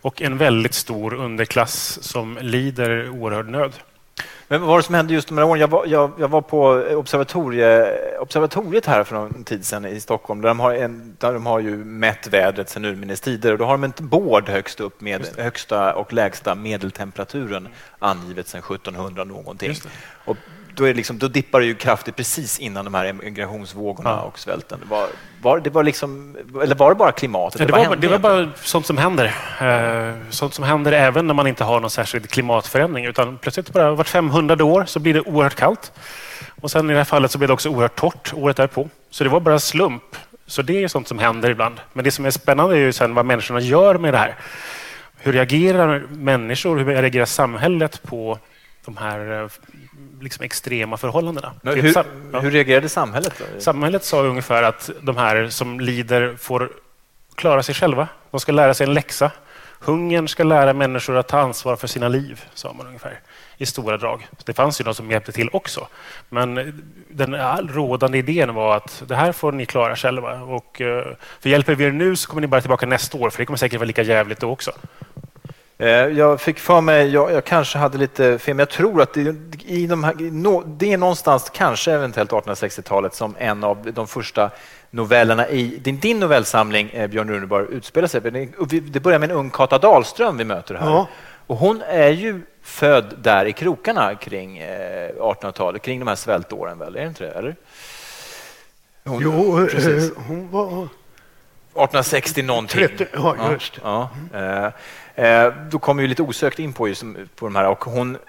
och 0.03 0.23
en 0.23 0.39
väldigt 0.39 0.75
stor 0.75 1.15
underklass 1.15 1.99
som 2.03 2.39
lider 2.41 3.09
oerhörd 3.09 3.49
nöd. 3.49 3.73
Men 4.49 4.61
vad 4.61 4.69
var 4.69 4.77
det 4.77 4.83
som 4.83 4.95
hände 4.95 5.15
just 5.15 5.29
de 5.29 5.39
här 5.39 5.45
åren? 5.45 5.61
Jag 5.61 5.69
var, 5.69 5.87
jag, 5.87 6.12
jag 6.19 6.29
var 6.29 6.41
på 6.41 6.69
observatorie, 6.97 7.87
observatoriet 8.19 8.87
här 8.87 9.05
för 9.05 9.15
någon 9.15 9.45
tid 9.45 9.65
sedan 9.65 9.85
i 9.85 10.00
Stockholm 10.00 10.41
där 10.41 10.49
de 10.49 10.61
har, 10.61 10.75
en, 10.75 11.17
där 11.19 11.33
de 11.33 11.47
har 11.47 11.61
ju 11.61 11.77
mätt 11.77 12.27
vädret 12.27 12.69
sedan 12.69 12.85
urminnes 12.85 13.21
tider 13.21 13.53
och 13.53 13.59
då 13.59 13.65
har 13.65 13.73
de 13.73 13.85
ett 13.85 14.00
bård 14.00 14.49
högst 14.49 14.81
upp 14.81 15.00
med 15.00 15.29
högsta 15.39 15.95
och 15.95 16.12
lägsta 16.12 16.55
medeltemperaturen 16.55 17.69
angivet 17.99 18.49
sedan 18.49 18.61
1700 18.61 19.25
någonting. 19.25 19.75
Och 20.25 20.37
då, 20.79 20.85
är 20.85 20.89
det 20.89 20.95
liksom, 20.95 21.19
då 21.19 21.29
dippar 21.29 21.61
det 21.61 21.67
ju 21.67 21.75
kraftigt 21.75 22.17
precis 22.17 22.59
innan 22.59 22.85
de 22.85 22.95
här 22.95 23.05
emigrationsvågorna 23.05 24.11
ja. 24.11 24.21
och 24.21 24.39
svälten. 24.39 24.81
Var, 24.91 25.07
var, 25.43 25.61
det 25.61 25.71
var 25.71 25.83
liksom, 25.83 26.37
eller 26.63 26.75
var 26.75 26.89
det 26.89 26.95
bara 26.95 27.13
klimatet? 27.13 27.61
Ja, 27.61 27.67
det, 27.67 27.89
var, 27.89 27.97
det 27.97 28.09
var 28.09 28.19
bara 28.19 28.49
sånt 28.63 28.87
som 28.87 28.99
händer. 28.99 29.35
Eh, 29.61 30.15
sånt 30.31 30.55
som 30.55 30.65
händer 30.65 30.93
även 30.93 31.27
när 31.27 31.35
man 31.35 31.47
inte 31.47 31.65
har 31.65 31.81
någon 31.81 31.91
särskild 31.91 32.31
klimatförändring. 32.31 33.05
Utan 33.05 33.39
plötsligt 33.39 33.73
bara 33.73 33.95
vart 33.95 34.09
500 34.09 34.65
år 34.65 34.85
så 34.85 35.01
blir 35.01 35.15
det 35.15 35.21
oerhört 35.21 35.55
kallt. 35.55 35.93
Och 36.61 36.71
sen 36.71 36.91
i 36.91 36.93
det 36.93 36.99
här 36.99 37.05
fallet 37.05 37.31
så 37.31 37.39
blev 37.39 37.49
det 37.49 37.55
också 37.55 37.69
oerhört 37.69 37.97
torrt 37.97 38.33
året 38.35 38.57
därpå. 38.57 38.89
Så 39.11 39.25
det 39.25 39.31
var 39.31 39.41
bara 39.41 39.59
slump. 39.59 40.17
Så 40.47 40.63
det 40.63 40.85
är 40.85 40.89
sånt 40.89 41.09
som 41.09 41.19
händer 41.19 41.51
ibland. 41.51 41.81
Men 41.93 42.05
det 42.05 42.11
som 42.11 42.27
är 42.27 42.31
spännande 42.31 42.77
är 42.77 42.81
ju 42.81 42.93
sen 42.93 43.15
vad 43.15 43.27
människorna 43.27 43.61
gör 43.61 43.99
med 43.99 44.15
det 44.15 44.19
här. 44.19 44.35
Hur 45.17 45.33
reagerar 45.33 46.03
människor, 46.11 46.79
hur 46.79 46.85
reagerar 46.85 47.25
samhället 47.25 48.03
på 48.03 48.39
de 48.88 48.96
här 48.96 49.43
eh, 49.43 49.49
liksom 50.20 50.44
extrema 50.44 50.96
förhållandena. 50.96 51.55
Men 51.62 51.81
hur, 51.81 51.94
ja. 52.32 52.40
hur 52.40 52.50
reagerade 52.50 52.88
samhället? 52.88 53.32
Då? 53.38 53.61
Samhället 53.61 54.05
sa 54.05 54.23
ungefär 54.23 54.62
att 54.62 54.90
de 55.00 55.17
här 55.17 55.49
som 55.49 55.81
lider 55.81 56.37
får 56.37 56.70
klara 57.35 57.62
sig 57.62 57.75
själva. 57.75 58.08
De 58.31 58.40
ska 58.40 58.52
lära 58.52 58.75
sig 58.75 58.87
en 58.87 58.94
läxa. 58.94 59.31
Hungern 59.81 60.29
ska 60.29 60.44
lära 60.44 60.73
människor 60.73 61.17
att 61.17 61.29
ta 61.29 61.38
ansvar 61.38 61.76
för 61.76 61.87
sina 61.87 62.08
liv, 62.08 62.44
sa 62.55 62.73
man 62.73 62.87
ungefär 62.87 63.20
i 63.56 63.67
stora 63.67 63.96
drag. 63.96 64.29
Det 64.44 64.52
fanns 64.52 64.81
ju 64.81 64.85
de 64.85 64.94
som 64.94 65.11
hjälpte 65.11 65.32
till 65.32 65.49
också. 65.52 65.88
Men 66.29 66.82
den 67.08 67.37
rådande 67.69 68.19
idén 68.19 68.55
var 68.55 68.76
att 68.76 69.02
det 69.06 69.17
här 69.17 69.32
får 69.32 69.52
ni 69.52 69.67
klara 69.67 69.96
själva. 69.96 70.40
Och, 70.40 70.81
eh, 70.81 71.06
för 71.40 71.49
hjälper 71.49 71.75
vi 71.75 71.85
er 71.85 71.90
nu 71.90 72.17
så 72.17 72.29
kommer 72.29 72.40
ni 72.40 72.46
bara 72.46 72.61
tillbaka 72.61 72.87
nästa 72.87 73.19
år, 73.19 73.31
för 73.31 73.38
det 73.38 73.46
kommer 73.46 73.56
säkert 73.56 73.79
vara 73.79 73.87
lika 73.87 74.02
jävligt 74.02 74.40
då 74.40 74.50
också. 74.50 74.73
Eh, 75.81 75.89
jag 75.89 76.41
fick 76.41 76.59
för 76.59 76.81
mig, 76.81 77.09
jag, 77.09 77.33
jag, 77.33 77.45
kanske 77.45 77.79
hade 77.79 77.99
lite 77.99 78.39
fel, 78.39 78.55
men 78.55 78.59
jag 78.59 78.71
tror 78.71 79.03
att 79.03 79.15
det, 79.15 79.35
i 79.65 79.87
de 79.87 80.05
här, 80.05 80.15
det 80.79 80.93
är 80.93 80.99
någonstans, 80.99 81.51
kanske 81.55 81.93
eventuellt 81.93 82.31
1860-talet, 82.31 83.15
som 83.15 83.35
en 83.39 83.65
av 83.65 83.93
de 83.93 84.07
första 84.07 84.51
novellerna 84.91 85.49
i 85.49 85.63
din, 85.63 85.99
din 85.99 86.21
novellsamling, 86.21 86.91
eh, 86.91 87.07
Björn 87.07 87.31
Runeborg, 87.31 87.67
utspelar 87.71 88.09
sig. 88.09 88.21
Det 88.91 89.01
börjar 89.01 89.19
med 89.19 89.31
en 89.31 89.37
ung 89.37 89.51
Kata 89.51 89.79
Dahlström 89.79 90.37
vi 90.37 90.45
möter 90.45 90.75
här. 90.75 90.87
Ja. 90.87 91.09
Och 91.47 91.57
hon 91.57 91.83
är 91.83 92.11
ju 92.11 92.41
född 92.63 93.15
där 93.23 93.45
i 93.45 93.53
krokarna 93.53 94.15
kring 94.15 94.63
1800-talet, 94.63 95.83
eh, 95.83 95.85
kring 95.85 95.99
de 95.99 96.09
här 96.09 96.15
svältåren, 96.15 96.79
väl? 96.79 96.97
Är 96.97 97.01
det 97.01 97.09
inte 97.09 97.25
det? 97.25 97.31
Eller? 97.31 97.57
Hon, 99.05 99.23
jo, 99.23 99.67
precis. 99.71 100.12
hon 100.17 100.50
var... 100.50 100.88
1860 101.85 102.42
någonting. 102.42 102.88
30, 102.88 103.06
ja, 103.12 103.52
just 103.52 103.78
ja, 103.82 104.11
ja. 104.32 104.73
Eh, 105.18 105.52
då 105.70 105.78
kommer 105.78 106.02
vi 106.02 106.08
lite 106.08 106.23
osökt 106.23 106.58
in 106.58 106.73
på, 106.73 106.88
just, 106.88 107.02
på 107.37 107.47
de 107.47 107.56
här. 107.56 107.68
Och 107.68 107.85
hon, 107.85 108.14
eh, 108.14 108.20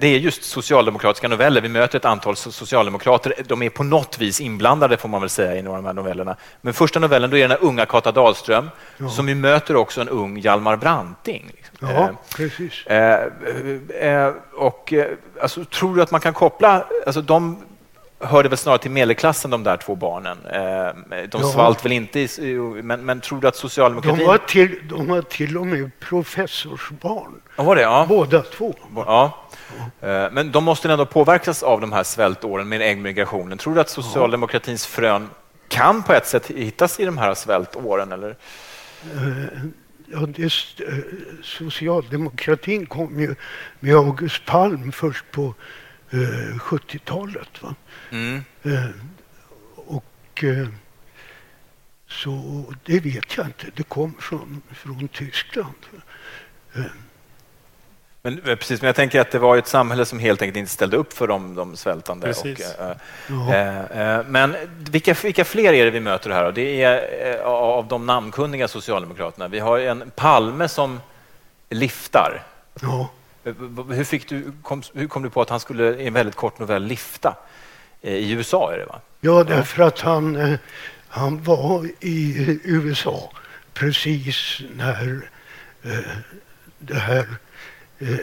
det 0.00 0.02
är 0.02 0.18
just 0.18 0.44
socialdemokratiska 0.44 1.28
noveller. 1.28 1.60
Vi 1.60 1.68
möter 1.68 1.98
ett 1.98 2.04
antal 2.04 2.36
socialdemokrater. 2.36 3.34
De 3.46 3.62
är 3.62 3.70
på 3.70 3.84
något 3.84 4.18
vis 4.18 4.40
inblandade 4.40 4.96
får 4.96 5.08
man 5.08 5.20
väl 5.20 5.30
säga 5.30 5.56
i 5.56 5.62
några 5.62 5.78
av 5.78 5.82
de 5.82 5.88
här 5.88 5.94
novellerna. 5.94 6.36
Men 6.60 6.74
första 6.74 7.00
novellen 7.00 7.30
då 7.30 7.36
är 7.36 7.40
den 7.40 7.50
här 7.50 7.62
unga 7.62 7.86
Kata 7.86 8.12
Dahlström 8.12 8.70
ja. 8.96 9.08
som 9.08 9.26
vi 9.26 9.34
möter 9.34 9.76
också 9.76 10.00
en 10.00 10.08
ung 10.08 10.38
Hjalmar 10.38 10.76
Branting. 10.76 11.50
Liksom. 11.54 11.88
Ja, 11.88 12.02
eh, 12.02 12.10
precis. 12.36 12.84
och, 14.56 14.92
alltså, 15.40 15.64
tror 15.64 15.96
du 15.96 16.02
att 16.02 16.10
man 16.10 16.20
kan 16.20 16.34
koppla, 16.34 16.84
alltså, 17.06 17.20
de 17.20 17.62
hörde 18.20 18.48
väl 18.48 18.58
snarare 18.58 18.78
till 18.78 18.90
medelklassen 18.90 19.50
de 19.50 19.62
där 19.62 19.76
två 19.76 19.94
barnen. 19.94 20.38
Eh, 20.46 21.22
de 21.28 21.40
ja. 21.40 21.48
svalt 21.52 21.84
väl 21.84 21.92
inte, 21.92 22.20
i, 22.20 22.54
men, 22.82 23.04
men 23.04 23.20
tror 23.20 23.40
du 23.40 23.48
att 23.48 23.56
socialdemokratin... 23.56 24.18
De 24.18 24.24
var 24.24 24.38
till, 24.38 24.88
de 24.88 25.06
var 25.06 25.22
till 25.22 25.56
och 25.56 25.66
med 25.66 25.90
professorsbarn. 26.00 27.40
Ja, 27.56 27.62
var 27.62 27.76
det? 27.76 27.82
Ja. 27.82 28.06
Båda 28.08 28.42
två. 28.42 28.74
Ja. 28.96 29.46
ja. 30.00 30.28
Men 30.32 30.52
de 30.52 30.64
måste 30.64 30.92
ändå 30.92 31.06
påverkas 31.06 31.62
av 31.62 31.80
de 31.80 31.92
här 31.92 32.02
svältåren 32.02 32.68
med 32.68 32.82
emigrationen. 32.82 33.58
Tror 33.58 33.74
du 33.74 33.80
att 33.80 33.90
socialdemokratins 33.90 34.86
frön 34.86 35.28
kan 35.68 36.02
på 36.02 36.12
ett 36.12 36.26
sätt 36.26 36.46
hittas 36.46 37.00
i 37.00 37.04
de 37.04 37.18
här 37.18 37.34
svältåren? 37.34 38.12
Eller? 38.12 38.36
Eh, 39.14 39.64
ja, 40.06 40.18
det, 40.18 40.42
eh, 40.44 40.94
socialdemokratin 41.42 42.86
kom 42.86 43.20
ju 43.20 43.34
med 43.80 43.96
August 43.96 44.46
Palm 44.46 44.92
först 44.92 45.24
på 45.30 45.54
70-talet. 46.10 47.62
Va? 47.62 47.74
Mm. 48.10 48.44
Eh, 48.62 48.90
och 49.74 50.44
eh, 50.44 50.68
så 52.08 52.64
det 52.84 53.00
vet 53.00 53.36
jag 53.36 53.46
inte. 53.46 53.66
Det 53.74 53.82
kom 53.82 54.14
från, 54.20 54.62
från 54.70 55.08
Tyskland. 55.08 55.74
Eh. 56.74 56.82
Men, 58.22 58.40
precis, 58.42 58.80
men 58.80 58.86
jag 58.86 58.96
tänker 58.96 59.20
att 59.20 59.30
det 59.30 59.38
var 59.38 59.56
ett 59.56 59.66
samhälle 59.66 60.04
som 60.04 60.18
helt 60.18 60.42
enkelt 60.42 60.56
inte 60.56 60.70
ställde 60.70 60.96
upp 60.96 61.12
för 61.12 61.26
de, 61.26 61.54
de 61.54 61.76
svältande. 61.76 62.30
Och, 62.30 63.54
äh, 63.54 64.18
äh, 64.18 64.24
men 64.26 64.56
vilka, 64.90 65.14
vilka 65.22 65.44
fler 65.44 65.72
är 65.72 65.84
det 65.84 65.90
vi 65.90 66.00
möter 66.00 66.30
här? 66.30 66.44
Då? 66.44 66.50
Det 66.50 66.82
är 66.82 67.36
äh, 67.36 67.46
av 67.46 67.88
de 67.88 68.06
namnkunniga 68.06 68.68
socialdemokraterna. 68.68 69.48
Vi 69.48 69.58
har 69.58 69.78
en 69.78 70.10
Palme 70.16 70.68
som 70.68 71.00
liftar. 71.70 72.42
Ja. 72.80 73.10
Hur, 73.94 74.04
fick 74.04 74.28
du, 74.28 74.52
kom, 74.62 74.82
hur 74.94 75.08
kom 75.08 75.22
du 75.22 75.30
på 75.30 75.42
att 75.42 75.50
han 75.50 75.60
skulle 75.60 75.96
i 75.96 76.06
en 76.06 76.12
väldigt 76.12 76.36
kort 76.36 76.58
novell 76.58 76.84
lifta? 76.84 77.36
eh, 78.02 78.14
i 78.14 78.30
USA. 78.30 78.72
Är 78.72 78.78
det, 78.78 78.84
va? 78.84 79.00
Ja, 79.20 79.44
därför 79.44 79.82
att 79.82 80.00
han, 80.00 80.36
eh, 80.36 80.58
han 81.08 81.42
var 81.42 81.90
i 82.00 82.60
USA 82.64 83.32
precis 83.74 84.60
när 84.76 85.30
eh, 85.82 85.98
det 86.78 86.98
här 86.98 87.26
eh, 87.98 88.18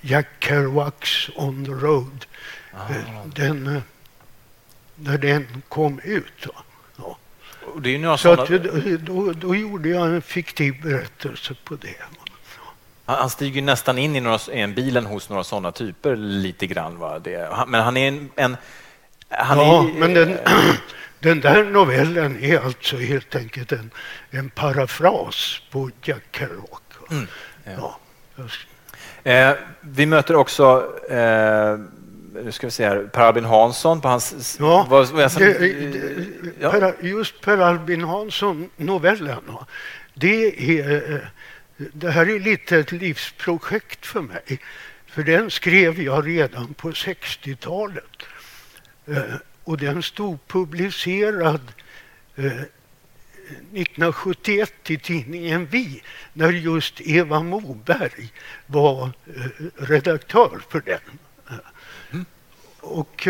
Jack 0.00 0.26
Kerouacs 0.38 1.30
On 1.36 1.64
the 1.64 1.70
Road, 1.70 2.26
eh, 2.72 3.26
den, 3.34 3.66
eh, 3.66 3.82
när 4.94 5.18
den 5.18 5.62
kom 5.68 6.00
ut. 6.04 6.46
Ja. 6.96 7.16
Så 8.16 8.16
sådana, 8.16 8.42
att, 8.42 8.50
eh, 8.50 8.92
då, 8.92 9.32
då 9.32 9.56
gjorde 9.56 9.88
jag 9.88 10.06
en 10.06 10.22
fiktiv 10.22 10.82
berättelse 10.82 11.54
på 11.64 11.74
det. 11.76 11.96
Han, 13.06 13.16
han 13.18 13.30
stiger 13.30 13.62
nästan 13.62 13.98
in 13.98 14.16
i, 14.16 14.20
några, 14.20 14.38
i 14.52 14.60
en 14.60 14.74
bilen 14.74 15.06
hos 15.06 15.28
några 15.28 15.44
sådana 15.44 15.72
typer 15.72 16.16
lite 16.16 16.66
grann. 16.66 16.98
Va? 16.98 17.18
Det, 17.18 17.48
han, 17.52 17.70
men 17.70 17.80
han 17.82 17.96
är 17.96 18.08
en... 18.08 18.30
en 18.36 18.56
han 19.28 19.58
ja, 19.58 19.84
är, 19.88 19.92
men 19.98 20.14
den, 20.14 20.38
den 21.20 21.40
där 21.40 21.64
novellen 21.64 22.44
är 22.44 22.58
alltså 22.64 22.96
helt 22.96 23.34
enkelt 23.36 23.72
en, 23.72 23.90
en 24.30 24.50
parafras 24.50 25.60
på 25.70 25.90
Jack 26.02 26.22
Kerouac. 26.32 26.80
Mm, 27.10 27.26
ja. 27.64 27.98
jag- 28.36 28.50
Eh, 29.26 29.54
vi 29.80 30.06
möter 30.06 30.36
också, 30.36 30.92
eh, 31.10 31.78
nu 32.44 32.52
ska 32.52 32.66
vi 32.66 32.70
se 32.70 32.84
här, 32.88 33.08
Per 33.12 33.20
Albin 33.22 33.44
Hansson 33.44 34.00
på 34.00 34.08
hans... 34.08 34.56
Ja, 34.60 34.86
vad- 34.90 35.08
vad 35.08 35.32
sa- 35.32 35.38
det, 35.40 35.52
det, 35.58 36.00
ja. 36.60 36.70
per, 36.70 36.94
just 37.00 37.40
Per 37.40 37.58
Albin 37.58 38.04
Hansson-novellen, 38.04 39.38
det, 40.14 40.46
är, 40.80 41.12
eh, 41.14 41.20
det 41.76 42.10
här 42.10 42.30
är 42.30 42.38
lite 42.38 42.78
ett 42.78 42.92
livsprojekt 42.92 44.06
för 44.06 44.20
mig. 44.20 44.60
För 45.06 45.22
den 45.22 45.50
skrev 45.50 46.02
jag 46.02 46.26
redan 46.26 46.74
på 46.74 46.90
60-talet. 46.90 48.22
Eh, 49.06 49.34
och 49.64 49.78
den 49.78 50.02
stod 50.02 50.46
publicerad 50.46 51.72
eh, 52.36 52.46
1971 52.46 54.90
i 54.90 54.98
tidningen 54.98 55.66
Vi 55.66 56.02
när 56.32 56.52
just 56.52 57.00
Eva 57.00 57.42
Moberg 57.42 58.32
var 58.66 59.04
eh, 59.04 59.10
redaktör 59.76 60.60
för 60.68 60.80
den. 60.80 61.18
Och 62.80 63.28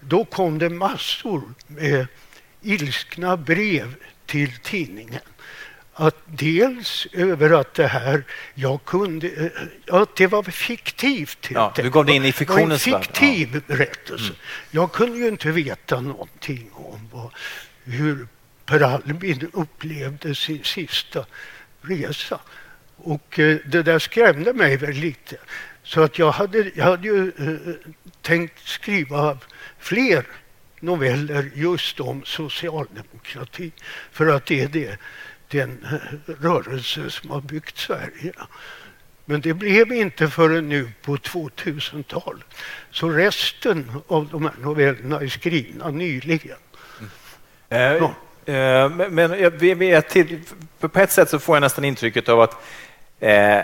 då 0.00 0.24
kom 0.24 0.58
det 0.58 0.70
massor 0.70 1.42
med 1.66 2.06
ilskna 2.62 3.36
brev 3.36 3.94
till 4.26 4.58
tidningen. 4.58 5.20
Att 5.96 6.16
dels 6.26 7.06
över 7.12 7.50
att 7.60 7.74
det 7.74 7.86
här, 7.86 8.24
jag 8.54 8.84
kunde, 8.84 9.50
att 9.88 10.16
det 10.16 10.26
var 10.26 10.42
fiktivt. 10.42 11.48
Ja, 11.50 11.72
du 11.76 11.90
gav 11.90 12.04
dig 12.04 12.16
in 12.16 12.22
i 12.22 12.24
Det 12.24 12.28
en 12.28 12.32
fiktionens 12.32 12.86
värld, 12.86 12.94
ja. 12.94 13.00
fiktiv 13.00 13.62
berättelse. 13.66 14.32
Jag 14.70 14.92
kunde 14.92 15.18
ju 15.18 15.28
inte 15.28 15.50
veta 15.50 16.00
någonting 16.00 16.70
om 16.72 17.08
vad, 17.12 17.30
hur 17.84 18.26
Per 18.66 18.80
Albin 18.80 19.50
upplevde 19.52 20.34
sin 20.34 20.64
sista 20.64 21.24
resa. 21.80 22.40
Och 22.96 23.38
eh, 23.38 23.58
det 23.66 23.82
där 23.82 23.98
skrämde 23.98 24.52
mig 24.52 24.76
väl 24.76 24.90
lite. 24.90 25.36
Så 25.82 26.00
att 26.00 26.18
jag 26.18 26.30
hade, 26.30 26.70
jag 26.74 26.84
hade 26.84 27.08
ju 27.08 27.32
eh, 27.38 27.74
tänkt 28.22 28.68
skriva 28.68 29.38
fler 29.78 30.24
noveller 30.80 31.50
just 31.54 32.00
om 32.00 32.22
socialdemokrati. 32.24 33.72
För 34.12 34.26
att 34.26 34.46
det 34.46 34.60
är 34.60 34.68
det, 34.68 34.98
den 35.58 35.86
eh, 35.92 36.32
rörelse 36.42 37.10
som 37.10 37.30
har 37.30 37.40
byggt 37.40 37.78
Sverige. 37.78 38.32
Men 39.24 39.40
det 39.40 39.54
blev 39.54 39.92
inte 39.92 40.28
förrän 40.28 40.68
nu 40.68 40.90
på 41.02 41.16
2000-talet. 41.16 42.44
Så 42.90 43.08
resten 43.08 43.90
av 44.08 44.28
de 44.32 44.42
här 44.44 44.54
novellerna 44.62 45.20
är 45.20 45.28
skrivna 45.28 45.90
nyligen. 45.90 46.56
Eh, 47.68 47.78
Ja. 47.80 48.14
eh, 48.46 48.88
men 48.90 49.14
men 49.14 49.38
jag- 49.40 49.50
vi, 49.50 50.02
till, 50.10 50.40
på 50.80 50.98
ett 51.00 51.12
sätt 51.12 51.30
så 51.30 51.38
får 51.38 51.56
jag 51.56 51.60
nästan 51.60 51.84
intrycket 51.84 52.28
av 52.28 52.40
att 52.40 52.56
eh, 53.20 53.58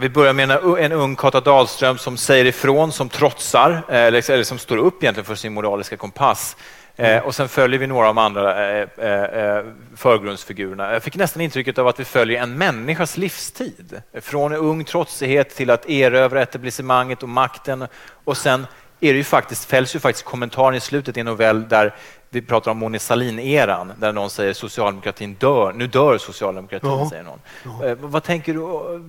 vi 0.00 0.08
börjar 0.08 0.32
med 0.32 0.50
en, 0.50 0.76
en 0.78 0.92
ung 0.92 1.16
Kata 1.16 1.40
Dahlström 1.40 1.98
som 1.98 2.16
säger 2.16 2.44
ifrån, 2.44 2.92
som 2.92 3.08
trotsar, 3.08 3.70
eh, 3.88 3.96
eller, 4.00 4.30
eller 4.30 4.44
som 4.44 4.58
står 4.58 4.76
upp 4.76 5.02
egentligen 5.02 5.24
för 5.26 5.34
sin 5.34 5.52
moraliska 5.52 5.96
kompass. 5.96 6.56
Eh, 7.00 7.22
och 7.22 7.34
sen 7.34 7.48
följer 7.48 7.80
vi 7.80 7.86
några 7.86 8.08
av 8.08 8.14
de 8.14 8.18
andra 8.18 8.70
eh, 8.70 8.88
eh, 8.98 9.22
eh, 9.22 9.64
förgrundsfigurerna. 9.96 10.92
Jag 10.92 11.02
fick 11.02 11.16
nästan 11.16 11.42
intrycket 11.42 11.78
av 11.78 11.88
att 11.88 12.00
vi 12.00 12.04
följer 12.04 12.42
en 12.42 12.58
människas 12.58 13.16
livstid. 13.16 14.02
Från 14.20 14.52
ung 14.52 14.84
trotsighet 14.84 15.50
till 15.50 15.70
att 15.70 15.88
erövra 15.88 16.42
etablissemanget 16.42 17.22
och 17.22 17.28
makten. 17.28 17.86
Och 18.24 18.36
sen 18.36 18.66
är 19.00 19.12
det 19.12 19.16
ju 19.16 19.24
faktiskt, 19.24 19.64
fälls 19.64 19.94
ju 19.94 19.98
faktiskt 19.98 20.24
kommentaren 20.24 20.74
i 20.74 20.80
slutet 20.80 21.16
i 21.16 21.20
en 21.20 21.26
novell 21.26 21.68
där 21.68 21.94
vi 22.30 22.42
pratar 22.42 22.70
om 22.70 22.78
Mona 22.78 22.98
Sahlin-eran, 22.98 23.92
där 23.98 24.12
någon 24.12 24.30
säger 24.30 24.52
socialdemokratin 24.52 25.34
dör, 25.34 25.72
nu 25.72 25.86
dör 25.86 26.18
socialdemokratin, 26.18 26.90
Ja. 26.90 27.08
säger 27.10 27.22
någon. 27.22 27.40
Eh, 27.84 27.94
vad, 28.00 28.22
tänker 28.22 28.54
du, 28.54 28.60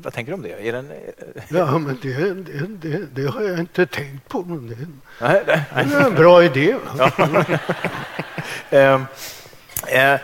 vad 0.03 0.13
tänker 0.13 0.31
du 0.31 0.35
om 0.35 0.41
det? 0.41 0.67
Är 0.67 0.71
den, 0.73 0.91
Ja, 1.49 1.77
men 1.77 1.99
det, 2.01 2.33
det, 2.33 2.89
det, 2.89 3.05
det 3.15 3.27
har 3.31 3.41
jag 3.41 3.59
inte 3.59 3.85
tänkt 3.85 4.27
på. 4.27 4.41
Men 4.41 4.67
det, 4.69 4.75
nej, 5.21 5.43
nej, 5.47 5.85
det 5.89 5.95
är 5.95 6.05
en 6.07 6.15
bra 6.15 6.43
idé. 6.43 6.75
Va? 6.97 7.11
Ehm, 8.69 9.05
eh, 9.87 10.19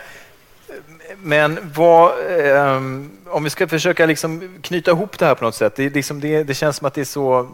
men 1.18 1.72
vad, 1.74 2.12
ehm, 2.40 3.10
om 3.26 3.44
vi 3.44 3.50
ska 3.50 3.68
försöka 3.68 4.06
liksom 4.06 4.58
knyta 4.62 4.90
ihop 4.90 5.18
det 5.18 5.26
här 5.26 5.34
på 5.34 5.44
något 5.44 5.54
sätt. 5.54 5.76
Det, 5.76 5.94
liksom 5.94 6.20
det, 6.20 6.42
det 6.42 6.54
känns 6.54 6.76
som 6.76 6.86
att 6.86 6.94
det 6.94 7.00
är 7.00 7.04
så... 7.04 7.48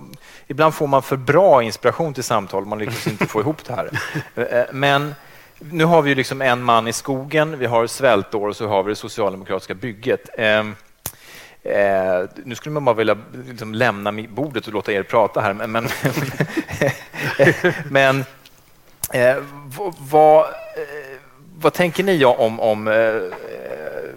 Ibland 0.47 0.75
får 0.75 0.87
man 0.87 1.03
för 1.03 1.17
bra 1.17 1.63
inspiration 1.63 2.15
till 2.15 2.25
samtal, 2.25 2.67
man 2.67 2.79
lyckas 2.79 3.07
inte 3.07 3.27
få 3.27 3.41
ihop 3.41 3.65
det 3.65 3.75
här. 3.75 3.91
Eh, 4.51 4.65
Men 4.73 5.15
nu 5.71 5.85
har 5.85 6.03
vi 6.03 6.09
ju 6.09 6.15
liksom 6.15 6.43
en 6.43 6.63
man 6.63 6.89
i 6.89 6.93
skogen, 6.93 7.59
vi 7.59 7.67
har 7.67 7.87
svältår 7.87 8.49
och 8.49 8.57
så 8.57 8.69
har 8.69 8.83
vi 8.83 8.91
det 8.91 8.97
socialdemokratiska 8.97 9.75
bygget. 9.75 10.29
Ehm, 10.39 10.75
eh, 11.63 12.29
nu 12.45 12.55
skulle 12.55 12.73
man 12.73 12.85
bara 12.85 12.97
vilja 12.97 13.17
liksom 13.49 13.75
lämna 13.75 14.13
bordet 14.13 14.67
och 14.67 14.73
låta 14.73 14.93
er 14.93 15.03
prata 15.03 15.41
här, 15.41 15.55
men, 15.55 15.73
men, 15.73 15.89
men 17.91 18.25
Eh, 19.13 19.43
vad, 19.99 20.45
eh, 20.45 21.19
vad, 21.59 21.73
tänker 21.73 22.05
ni 22.05 22.25
om, 22.25 22.61
om 22.61 22.89
eh, 22.89 22.95
eh, 22.95 24.11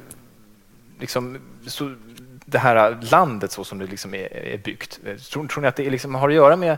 liksom, 0.99 1.37
så, 1.67 1.95
det 2.45 2.57
här 2.57 2.97
landet 3.11 3.51
så 3.51 3.63
som 3.63 3.79
det 3.79 3.85
liksom 3.85 4.13
är, 4.13 4.37
är 4.37 4.57
byggt? 4.57 4.99
Tror, 5.31 5.47
tror 5.47 5.61
ni 5.61 5.67
att 5.67 5.75
det 5.75 5.89
liksom, 5.89 6.15
har 6.15 6.29
att 6.29 6.35
göra 6.35 6.55
med... 6.55 6.77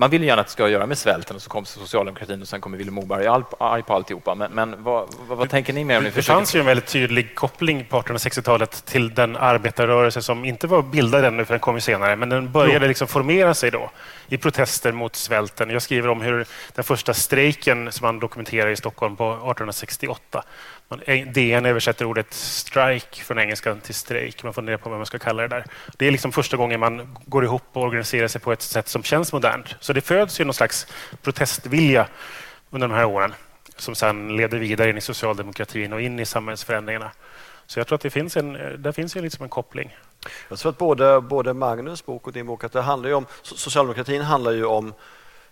Man 0.00 0.10
vill 0.10 0.24
gärna 0.24 0.40
att 0.40 0.46
det 0.46 0.52
ska 0.52 0.68
göra 0.68 0.86
med 0.86 0.98
svälten 0.98 1.36
och 1.36 1.42
så 1.42 1.50
kommer 1.50 1.66
socialdemokratin 1.66 2.42
och 2.42 2.48
sen 2.48 2.60
kommer 2.60 2.76
Vilhelm 2.78 2.94
Moberg 2.94 3.26
arg 3.26 3.42
på- 3.50 3.56
arg 3.64 3.82
på 3.82 3.94
alltihopa. 3.94 4.34
Men, 4.34 4.52
men 4.52 4.82
vad, 4.82 5.08
vad, 5.28 5.38
vad 5.38 5.50
tänker 5.50 5.72
ni 5.72 5.84
mer 5.84 5.96
om 5.98 6.02
ni 6.04 6.08
Det 6.10 6.14
försöker... 6.14 6.34
fanns 6.38 6.54
ju 6.54 6.60
en 6.60 6.66
väldigt 6.66 6.86
tydlig 6.86 7.34
koppling 7.34 7.84
på 7.84 8.02
1860-talet 8.02 8.84
till 8.84 9.14
den 9.14 9.36
arbetarrörelse 9.36 10.22
som 10.22 10.44
inte 10.44 10.66
var 10.66 10.82
bildad 10.82 11.24
ännu, 11.24 11.44
för 11.44 11.54
den 11.54 11.60
kom 11.60 11.74
ju 11.74 11.80
senare, 11.80 12.16
men 12.16 12.28
den 12.28 12.52
började 12.52 12.88
liksom 12.88 13.08
formera 13.08 13.54
sig 13.54 13.70
då 13.70 13.90
i 14.28 14.36
protester 14.36 14.92
mot 14.92 15.16
svälten. 15.16 15.70
Jag 15.70 15.82
skriver 15.82 16.08
om 16.08 16.20
hur 16.20 16.46
den 16.74 16.84
första 16.84 17.14
strejken 17.14 17.92
som 17.92 18.06
man 18.06 18.18
dokumenterar 18.18 18.70
i 18.70 18.76
Stockholm 18.76 19.16
på 19.16 19.30
1868. 19.32 20.42
Man, 20.90 21.00
DN 21.32 21.66
översätter 21.66 22.04
ordet 22.04 22.34
strike 22.34 23.24
från 23.24 23.38
engelskan 23.38 23.80
till 23.80 23.94
strejk. 23.94 24.42
Man 24.42 24.52
funderar 24.54 24.76
på 24.76 24.90
vad 24.90 24.98
man 24.98 25.06
ska 25.06 25.18
kalla 25.18 25.42
det 25.42 25.48
där. 25.48 25.64
Det 25.96 26.06
är 26.06 26.10
liksom 26.10 26.32
första 26.32 26.56
gången 26.56 26.80
man 26.80 27.16
går 27.26 27.44
ihop 27.44 27.62
och 27.72 27.82
organiserar 27.82 28.28
sig 28.28 28.40
på 28.40 28.52
ett 28.52 28.62
sätt 28.62 28.88
som 28.88 29.02
känns 29.02 29.32
modernt. 29.32 29.76
Så 29.88 29.92
det 29.92 30.00
föds 30.00 30.40
ju 30.40 30.44
någon 30.44 30.54
slags 30.54 30.86
protestvilja 31.22 32.08
under 32.70 32.88
de 32.88 32.94
här 32.94 33.04
åren 33.04 33.34
som 33.76 33.94
sen 33.94 34.36
leder 34.36 34.58
vidare 34.58 34.90
in 34.90 34.98
i 34.98 35.00
socialdemokratin 35.00 35.92
och 35.92 36.00
in 36.00 36.18
i 36.18 36.26
samhällsförändringarna. 36.26 37.10
Så 37.66 37.80
jag 37.80 37.86
tror 37.86 37.96
att 37.96 38.02
det 38.02 38.10
finns 38.10 38.36
en, 38.36 38.52
där 38.82 38.92
finns 38.92 39.16
ju 39.16 39.22
liksom 39.22 39.42
en 39.42 39.48
koppling. 39.48 39.96
Jag 40.48 40.58
tror 40.58 40.70
att 40.70 40.78
både, 40.78 41.20
både 41.20 41.54
Magnus 41.54 42.06
bok 42.06 42.26
och 42.26 42.32
din 42.32 42.46
bok, 42.46 42.64
att 42.64 42.72
det 42.72 42.80
handlar 42.80 43.08
ju 43.08 43.14
om, 43.14 43.26
socialdemokratin 43.42 44.22
handlar 44.22 44.52
ju 44.52 44.64
om 44.64 44.94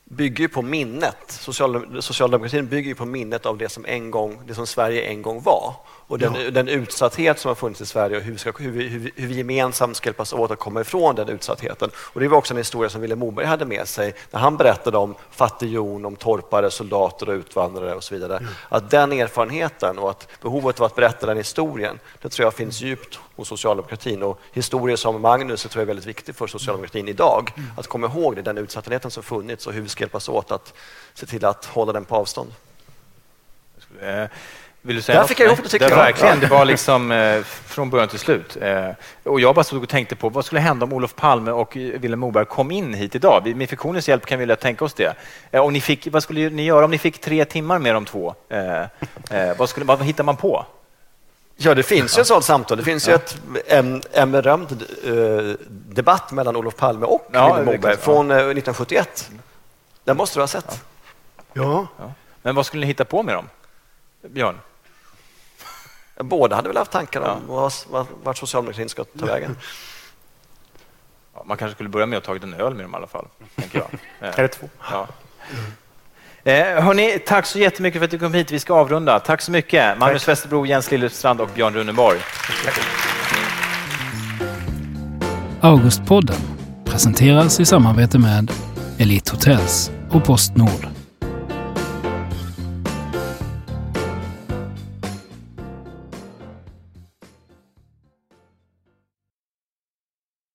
bygger 0.04 0.44
ju 0.44 0.48
på 0.48 0.62
minnet. 0.62 1.16
Social, 1.28 2.02
socialdemokratin 2.02 2.68
bygger 2.68 2.88
ju 2.88 2.94
på 2.94 3.04
minnet 3.04 3.46
av 3.46 3.58
det 3.58 3.68
som, 3.68 3.84
en 3.84 4.10
gång, 4.10 4.42
det 4.46 4.54
som 4.54 4.66
Sverige 4.66 5.02
en 5.02 5.22
gång 5.22 5.42
var. 5.42 5.74
Och 6.08 6.18
den, 6.18 6.54
den 6.54 6.68
utsatthet 6.68 7.38
som 7.38 7.48
har 7.48 7.54
funnits 7.54 7.80
i 7.80 7.86
Sverige 7.86 8.16
och 8.16 8.22
hur 8.22 8.32
vi, 8.32 8.38
ska, 8.38 8.52
hur, 8.58 8.70
vi, 8.70 8.88
hur, 8.88 8.98
vi, 8.98 9.12
hur 9.16 9.26
vi 9.26 9.34
gemensamt 9.34 9.96
ska 9.96 10.08
hjälpas 10.08 10.32
åt 10.32 10.50
att 10.50 10.58
komma 10.58 10.80
ifrån 10.80 11.14
den 11.14 11.28
utsattheten. 11.28 11.90
Och 11.96 12.20
det 12.20 12.28
var 12.28 12.38
också 12.38 12.54
en 12.54 12.58
historia 12.58 12.90
som 12.90 13.00
Vilhelm 13.00 13.20
Moberg 13.20 13.46
hade 13.46 13.64
med 13.64 13.88
sig 13.88 14.14
när 14.30 14.40
han 14.40 14.56
berättade 14.56 14.98
om 14.98 15.14
fattighjon, 15.30 16.04
om 16.04 16.16
torpare, 16.16 16.70
soldater 16.70 17.28
och 17.28 17.34
utvandrare 17.34 17.94
och 17.94 18.04
så 18.04 18.14
vidare. 18.14 18.46
Att 18.68 18.90
den 18.90 19.12
erfarenheten 19.12 19.98
och 19.98 20.10
att 20.10 20.28
behovet 20.42 20.80
av 20.80 20.86
att 20.86 20.94
berätta 20.94 21.26
den 21.26 21.36
historien, 21.36 21.98
det 22.22 22.28
tror 22.28 22.46
jag 22.46 22.54
finns 22.54 22.80
djupt 22.80 23.18
hos 23.36 23.48
socialdemokratin. 23.48 24.22
Och 24.22 24.40
historier 24.52 24.96
som 24.96 25.22
Magnus 25.22 25.62
det 25.62 25.68
tror 25.68 25.80
jag 25.80 25.84
är 25.84 25.86
väldigt 25.86 26.06
viktig 26.06 26.34
för 26.34 26.46
socialdemokratin 26.46 27.08
idag. 27.08 27.52
Att 27.76 27.86
komma 27.86 28.06
ihåg 28.06 28.36
det, 28.36 28.42
den 28.42 28.58
utsattheten 28.58 29.10
som 29.10 29.22
funnits 29.22 29.66
och 29.66 29.72
hur 29.72 29.82
vi 29.82 29.88
ska 29.88 30.02
hjälpas 30.02 30.28
åt 30.28 30.50
att 30.50 30.74
se 31.14 31.26
till 31.26 31.44
att 31.44 31.64
hålla 31.64 31.92
den 31.92 32.04
på 32.04 32.16
avstånd. 32.16 32.52
Vill 34.86 34.96
du 34.96 35.02
säga 35.02 35.14
Där 35.14 35.20
något? 35.22 35.28
fick 35.28 35.40
jag 35.40 35.46
ihop 35.46 35.58
det, 35.62 35.68
tycker 35.68 35.88
jag. 35.88 35.96
Verkligen, 35.96 36.40
det 36.40 36.46
var 36.46 36.64
liksom 36.64 37.12
eh, 37.12 37.42
från 37.42 37.90
början 37.90 38.08
till 38.08 38.18
slut. 38.18 38.56
Eh, 38.60 38.88
och 39.24 39.40
jag 39.40 39.54
bara 39.54 39.64
stod 39.64 39.82
och 39.82 39.88
tänkte 39.88 40.16
på 40.16 40.28
vad 40.28 40.44
skulle 40.44 40.60
hända 40.60 40.84
om 40.84 40.92
Olof 40.92 41.14
Palme 41.14 41.50
och 41.50 41.76
Vilhelm 41.76 42.20
Moberg 42.20 42.44
kom 42.44 42.70
in 42.70 42.94
hit 42.94 43.14
idag? 43.14 43.40
Vi- 43.44 43.54
Med 43.54 43.68
fiktionens 43.70 44.08
hjälp 44.08 44.26
kan 44.26 44.38
vi 44.38 44.46
lätt 44.46 44.60
tänka 44.60 44.84
oss 44.84 44.94
det. 44.94 45.14
Eh, 45.50 45.60
om 45.60 45.72
ni 45.72 45.80
fick, 45.80 46.08
vad 46.10 46.22
skulle 46.22 46.50
ni 46.50 46.64
göra 46.64 46.84
om 46.84 46.90
ni 46.90 46.98
fick 46.98 47.20
tre 47.20 47.44
timmar 47.44 47.78
med 47.78 47.94
de 47.94 48.04
två? 48.04 48.34
Eh, 48.48 48.80
eh, 48.80 49.56
vad, 49.58 49.68
skulle, 49.68 49.86
vad 49.86 50.02
hittar 50.02 50.24
man 50.24 50.36
på? 50.36 50.66
Ja, 51.56 51.74
det 51.74 51.82
finns 51.82 52.18
ju 52.18 52.20
ett 52.20 52.26
sådant 52.26 52.44
samtal. 52.44 52.78
Det 52.78 52.84
finns 52.84 53.08
ju 53.08 53.12
ett, 53.12 53.36
en, 53.66 54.02
en 54.12 54.32
berömd 54.32 54.84
eh, 55.04 55.66
debatt 55.68 56.32
mellan 56.32 56.56
Olof 56.56 56.76
Palme 56.76 57.06
och 57.06 57.28
Ja, 57.32 57.46
Vilhelm 57.46 57.64
Moberg 57.66 57.94
kan- 57.94 58.02
från 58.02 58.30
eh, 58.30 58.36
1971. 58.36 59.30
Den 60.04 60.16
måste 60.16 60.38
du 60.38 60.42
ha 60.42 60.46
sett. 60.48 60.84
Ja, 61.52 61.86
Men 62.42 62.54
vad 62.54 62.66
skulle 62.66 62.80
ni 62.80 62.86
hitta 62.86 63.04
på 63.04 63.22
med 63.22 63.34
dem? 63.34 63.48
Björn? 64.28 64.58
Båda 66.20 66.56
hade 66.56 66.68
väl 66.68 66.76
haft 66.76 66.90
tankar 66.90 67.20
om 67.20 67.46
vart, 67.46 67.86
vart, 67.90 68.08
vart 68.22 68.36
socialdemokratin 68.36 68.88
ska 68.88 69.04
ta 69.04 69.26
vägen. 69.26 69.56
Ja, 71.34 71.44
man 71.46 71.56
kanske 71.56 71.74
skulle 71.74 71.88
börja 71.88 72.06
med 72.06 72.16
att 72.16 72.24
ta 72.24 72.34
en 72.34 72.54
öl 72.54 72.74
med 72.74 72.84
dem 72.84 72.92
i 72.94 72.96
alla 72.96 73.06
fall. 73.06 73.26
Tänker 73.56 73.78
jag. 73.78 73.88
Eller 74.38 74.48
två. 74.48 74.68
Ja. 74.90 75.06
Eh, 76.44 76.82
hörni, 76.84 77.18
tack 77.26 77.46
så 77.46 77.58
jättemycket 77.58 78.00
för 78.00 78.04
att 78.04 78.10
du 78.10 78.18
kom 78.18 78.34
hit. 78.34 78.50
Vi 78.50 78.58
ska 78.58 78.74
avrunda. 78.74 79.20
Tack 79.20 79.40
så 79.40 79.50
mycket. 79.50 79.98
Magnus 79.98 80.28
Westerbro, 80.28 80.66
Jens 80.66 80.90
Liljestrand 80.90 81.40
och 81.40 81.48
Björn 81.54 81.74
Runeborg. 81.74 82.18
Augustpodden 85.60 86.36
presenteras 86.84 87.60
i 87.60 87.64
samarbete 87.64 88.18
med 88.18 88.50
Elite 88.98 89.32
Hotels 89.32 89.90
och 90.10 90.24
Postnord. 90.24 90.95